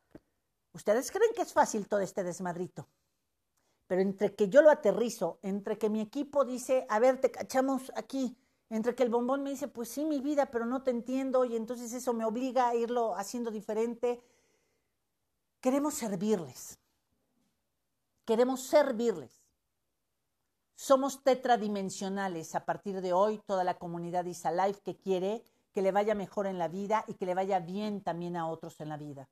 [0.74, 2.90] Ustedes creen que es fácil todo este desmadrito.
[3.86, 7.92] Pero entre que yo lo aterrizo, entre que mi equipo dice, a ver, te cachamos
[7.96, 8.36] aquí,
[8.76, 11.56] entre que el bombón me dice, pues sí, mi vida, pero no te entiendo y
[11.56, 14.20] entonces eso me obliga a irlo haciendo diferente.
[15.62, 16.80] Queremos servirles.
[18.26, 19.44] Queremos servirles.
[20.74, 25.92] Somos tetradimensionales a partir de hoy, toda la comunidad Isa Life que quiere que le
[25.92, 28.98] vaya mejor en la vida y que le vaya bien también a otros en la
[28.98, 29.30] vida.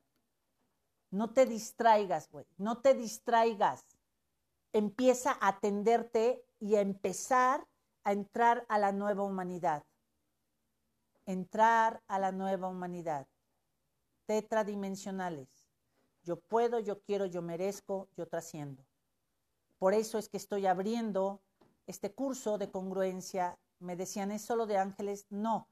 [1.09, 3.83] No te distraigas, güey, no te distraigas.
[4.71, 7.65] Empieza a atenderte y a empezar
[8.03, 9.83] a entrar a la nueva humanidad.
[11.25, 13.27] Entrar a la nueva humanidad.
[14.25, 15.49] Tetradimensionales.
[16.23, 18.83] Yo puedo, yo quiero, yo merezco, yo trasciendo.
[19.77, 21.41] Por eso es que estoy abriendo
[21.87, 23.57] este curso de congruencia.
[23.79, 25.25] Me decían, ¿es solo de ángeles?
[25.29, 25.67] No.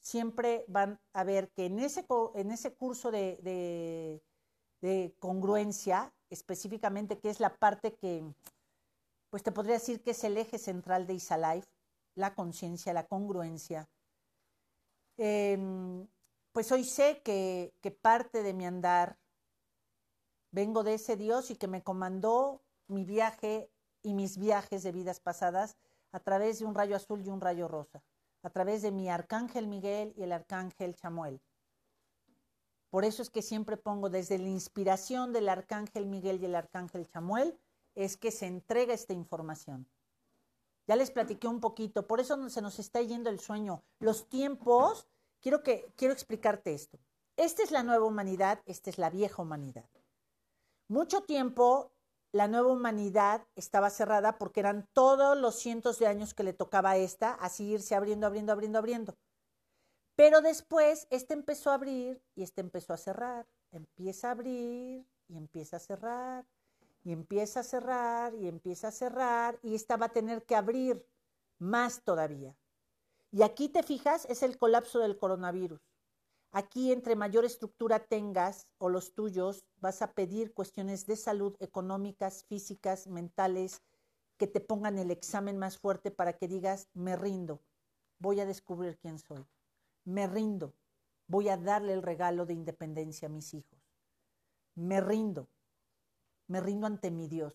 [0.00, 4.22] Siempre van a ver que en ese, en ese curso de, de,
[4.80, 8.24] de congruencia, específicamente, que es la parte que
[9.30, 11.66] pues te podría decir que es el eje central de Isalife,
[12.14, 13.88] la conciencia, la congruencia.
[15.16, 16.06] Em,
[16.52, 19.18] pues hoy sé que, que parte de mi andar
[20.50, 23.70] vengo de ese Dios y que me comandó mi viaje
[24.02, 25.76] y mis viajes de vidas pasadas
[26.12, 28.02] a través de un rayo azul y un rayo rosa,
[28.42, 31.40] a través de mi arcángel Miguel y el arcángel Chamuel.
[32.90, 37.08] Por eso es que siempre pongo desde la inspiración del arcángel Miguel y el arcángel
[37.08, 37.58] Chamuel,
[37.94, 39.86] es que se entrega esta información.
[40.86, 43.84] Ya les platiqué un poquito, por eso se nos está yendo el sueño.
[44.00, 45.06] Los tiempos,
[45.40, 46.98] quiero, que, quiero explicarte esto.
[47.36, 49.88] Esta es la nueva humanidad, esta es la vieja humanidad.
[50.88, 51.92] Mucho tiempo
[52.32, 56.90] la nueva humanidad estaba cerrada porque eran todos los cientos de años que le tocaba
[56.90, 59.16] a esta, así irse abriendo, abriendo, abriendo, abriendo.
[60.16, 63.46] Pero después este empezó a abrir y este empezó a cerrar.
[63.70, 66.46] Empieza a abrir y empieza a cerrar
[67.04, 71.04] y empieza a cerrar y empieza a cerrar y esta va a tener que abrir
[71.58, 72.56] más todavía.
[73.30, 75.80] Y aquí te fijas, es el colapso del coronavirus.
[76.54, 82.44] Aquí, entre mayor estructura tengas o los tuyos, vas a pedir cuestiones de salud económicas,
[82.44, 83.80] físicas, mentales,
[84.36, 87.62] que te pongan el examen más fuerte para que digas, me rindo,
[88.18, 89.46] voy a descubrir quién soy,
[90.04, 90.74] me rindo,
[91.26, 93.78] voy a darle el regalo de independencia a mis hijos,
[94.74, 95.48] me rindo,
[96.46, 97.54] me rindo ante mi Dios,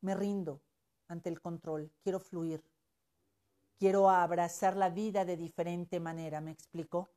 [0.00, 0.62] me rindo
[1.08, 2.64] ante el control, quiero fluir,
[3.78, 7.10] quiero abrazar la vida de diferente manera, ¿me explico?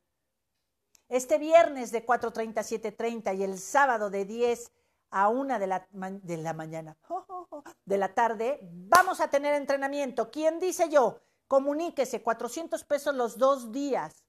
[1.08, 4.72] Este viernes de 4.30 a 7.30 y el sábado de 10
[5.12, 6.98] a 1 de la, de la mañana,
[7.86, 10.30] de la tarde, vamos a tener entrenamiento.
[10.30, 11.20] ¿Quién dice yo?
[11.48, 14.24] Comuníquese, 400 pesos los dos días.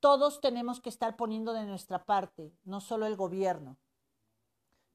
[0.00, 3.78] Todos tenemos que estar poniendo de nuestra parte, no solo el gobierno.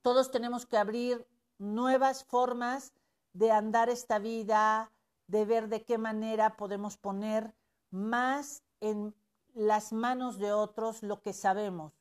[0.01, 1.27] Todos tenemos que abrir
[1.57, 2.93] nuevas formas
[3.33, 4.91] de andar esta vida,
[5.27, 7.53] de ver de qué manera podemos poner
[7.91, 9.15] más en
[9.53, 11.93] las manos de otros lo que sabemos.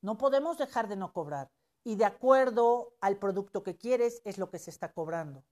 [0.00, 1.50] No podemos dejar de no cobrar.
[1.84, 5.42] Y de acuerdo al producto que quieres es lo que se está cobrando.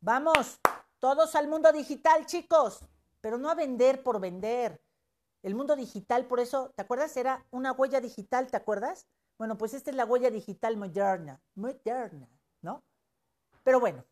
[0.00, 0.60] Vamos,
[0.98, 2.86] todos al mundo digital, chicos,
[3.20, 4.80] pero no a vender por vender.
[5.42, 7.16] El mundo digital, por eso, ¿te acuerdas?
[7.16, 9.06] Era una huella digital, ¿te acuerdas?
[9.38, 12.28] Bueno, pues esta es la huella digital moderna, moderna,
[12.62, 12.82] ¿no?
[13.62, 14.04] Pero bueno,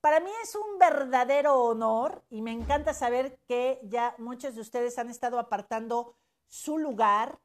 [0.00, 4.98] para mí es un verdadero honor y me encanta saber que ya muchos de ustedes
[4.98, 6.14] han estado apartando
[6.46, 7.38] su lugar.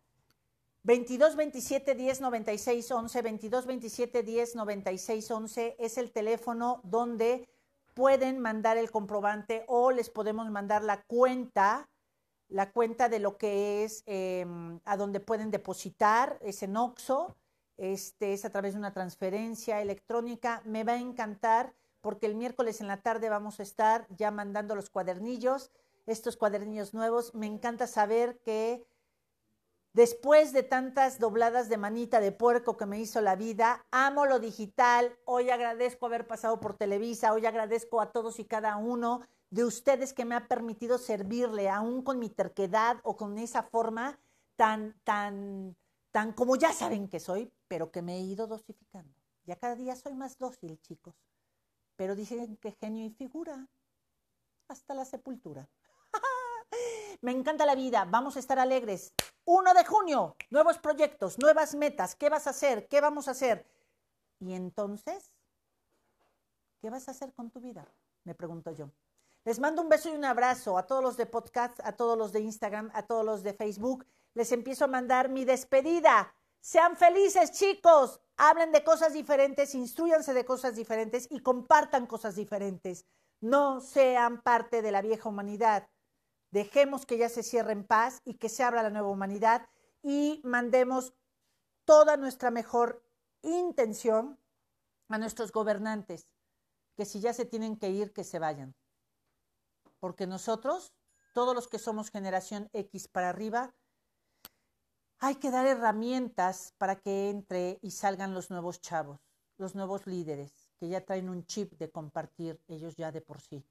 [0.83, 7.47] 22 27 10 96 11, 22 27 10 96 11 es el teléfono donde
[7.93, 11.89] pueden mandar el comprobante o les podemos mandar la cuenta,
[12.51, 17.35] la cuenta de lo que es em, a donde pueden depositar, ese en OXO,
[17.77, 20.61] este es a través de una transferencia electrónica.
[20.65, 24.75] Me va a encantar porque el miércoles en la tarde vamos a estar ya mandando
[24.75, 25.71] los cuadernillos,
[26.05, 27.33] estos cuadernillos nuevos.
[27.33, 28.85] Me encanta saber que
[29.93, 34.39] después de tantas dobladas de manita de puerco que me hizo la vida, amo lo
[34.39, 35.17] digital.
[35.25, 39.21] Hoy agradezco haber pasado por Televisa, hoy agradezco a todos y cada uno
[39.51, 44.19] de ustedes que me ha permitido servirle, aún con mi terquedad o con esa forma
[44.55, 45.77] tan, tan,
[46.11, 49.13] tan como ya saben que soy, pero que me he ido dosificando.
[49.43, 51.15] Ya cada día soy más dócil, chicos
[52.01, 53.67] pero dicen que genio y figura
[54.67, 55.69] hasta la sepultura.
[57.21, 59.13] Me encanta la vida, vamos a estar alegres.
[59.45, 62.87] 1 de junio, nuevos proyectos, nuevas metas, ¿qué vas a hacer?
[62.87, 63.67] ¿Qué vamos a hacer?
[64.39, 65.31] Y entonces,
[66.81, 67.87] ¿qué vas a hacer con tu vida?
[68.23, 68.89] Me pregunto yo.
[69.43, 72.31] Les mando un beso y un abrazo a todos los de podcast, a todos los
[72.31, 74.05] de Instagram, a todos los de Facebook.
[74.33, 76.33] Les empiezo a mandar mi despedida.
[76.59, 83.05] Sean felices, chicos hablen de cosas diferentes, instruyanse de cosas diferentes y compartan cosas diferentes.
[83.39, 85.87] No sean parte de la vieja humanidad.
[86.49, 89.69] Dejemos que ya se cierre en paz y que se abra la nueva humanidad
[90.01, 91.13] y mandemos
[91.85, 93.03] toda nuestra mejor
[93.43, 94.39] intención
[95.07, 96.33] a nuestros gobernantes,
[96.95, 98.75] que si ya se tienen que ir, que se vayan.
[100.01, 100.93] Porque nosotros,
[101.33, 103.73] todos los que somos generación X para arriba,
[105.19, 109.21] hay que dar herramientas para que entre y salgan los nuevos chavos,
[109.57, 113.63] los nuevos líderes, que ya traen un chip de compartir ellos ya de por sí.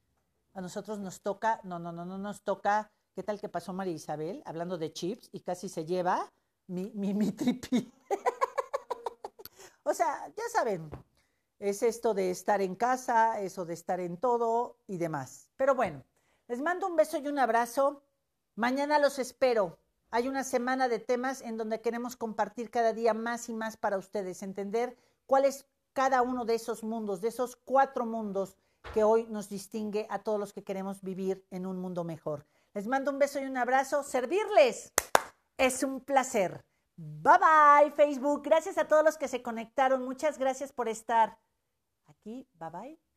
[0.55, 3.95] A nosotros nos toca, no, no, no, no nos toca, ¿qué tal que pasó María
[3.95, 6.33] Isabel hablando de chips y casi se lleva
[6.68, 7.93] mi, mi, mi tripi?
[9.83, 10.89] o sea, ya saben,
[11.59, 15.51] es esto de estar en casa, eso de estar en todo y demás.
[15.57, 16.05] Pero bueno,
[16.51, 18.03] les mando un beso y un abrazo.
[18.57, 19.79] Mañana los espero.
[20.11, 23.97] Hay una semana de temas en donde queremos compartir cada día más y más para
[23.97, 24.97] ustedes, entender
[25.27, 28.57] cuál es cada uno de esos mundos, de esos cuatro mundos
[28.93, 32.45] que hoy nos distingue a todos los que queremos vivir en un mundo mejor.
[32.75, 34.03] Les mando un beso y un abrazo.
[34.03, 34.93] Servirles
[35.57, 36.65] es un placer.
[36.97, 38.43] Bye bye Facebook.
[38.43, 40.05] Gracias a todos los que se conectaron.
[40.05, 41.39] Muchas gracias por estar
[42.09, 42.49] aquí.
[42.55, 43.10] Bye bye.